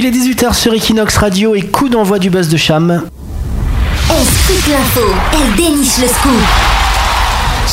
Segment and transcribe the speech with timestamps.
[0.00, 3.02] Il est 18h sur Equinox Radio et coup d'envoi du buzz de Cham.
[4.08, 5.00] Elle l'info,
[5.32, 6.40] elle déniche le scoop.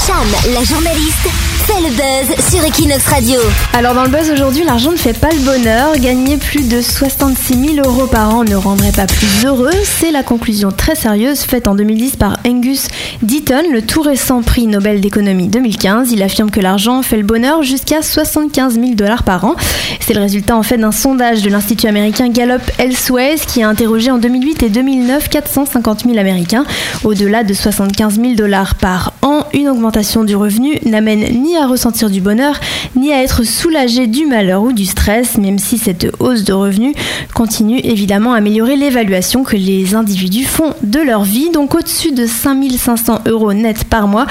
[0.08, 1.30] Cham, la journaliste,
[1.66, 3.40] fait le buzz sur Equinox Radio.
[3.74, 5.98] Alors dans le buzz aujourd'hui, l'argent ne fait pas le bonheur.
[5.98, 9.72] Gagner plus de 66 000 euros par an ne rendrait pas plus heureux.
[9.84, 12.88] C'est la conclusion très sérieuse faite en 2010 par Angus
[13.24, 16.12] Deaton, le tout récent prix Nobel d'économie 2015.
[16.12, 19.56] Il affirme que l'argent fait le bonheur jusqu'à 75 000 dollars par an.
[20.02, 24.12] C'est le résultat en fait d'un sondage de l'Institut américain Gallup Elsewhere qui a interrogé
[24.12, 26.66] en 2008 et 2009 450 000 Américains.
[27.04, 32.10] Au-delà de 75 000 dollars par an, une augmentation du revenu n'amène ni à ressentir
[32.10, 32.60] du bonheur,
[32.96, 36.96] ni à être soulagé du malheur ou du stress, même si cette hausse de revenus
[37.34, 41.50] continue évidemment à améliorer l'évaluation que les individus font de leur vie.
[41.52, 44.26] Donc au-dessus de 5500 euros net par mois,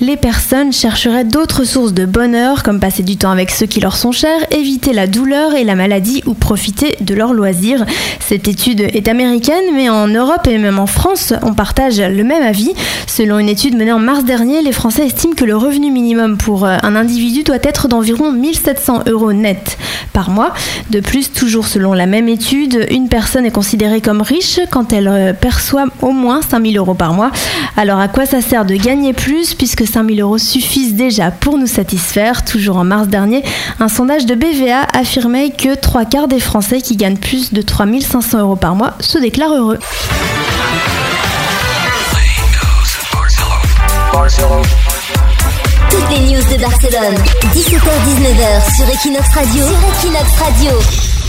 [0.00, 3.96] les personnes chercheraient d'autres sources de bonheur, comme passer du temps avec ceux qui leur
[3.96, 7.84] sont chers, éviter la douleur et la maladie ou profiter de leurs loisirs.
[8.20, 12.42] Cette étude est américaine, mais en Europe et même en France, on partage le même
[12.42, 12.72] avis.
[13.06, 16.64] Selon une étude menée en mars dernier, les Français estiment que le revenu minimum pour
[16.64, 19.78] euh, un individu doit être d'environ 1700 euros net
[20.12, 20.52] par mois.
[20.90, 25.08] De plus, toujours selon la même étude, une personne est considérée comme riche quand elle
[25.08, 27.30] euh, perçoit au moins 5000 euros par mois.
[27.76, 31.66] Alors à quoi ça sert de gagner plus puisque 5000 euros suffisent déjà pour nous
[31.66, 32.44] satisfaire?
[32.44, 33.42] Toujours en mars dernier,
[33.78, 38.40] un sondage de BVA affirmait que trois quarts des Français qui gagnent plus de 3500
[38.40, 39.78] euros par mois se déclarent heureux.
[46.60, 47.14] Barcelone,
[47.54, 49.64] 17h-19h sur Equinox Radio.
[49.66, 51.19] Equinox Radio.